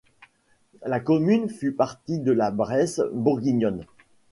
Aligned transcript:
La 0.83 0.99
commune 0.99 1.47
fait 1.47 1.69
partie 1.69 2.17
de 2.17 2.31
la 2.31 2.49
Bresse 2.49 3.01
bourguignonne. 3.13 3.85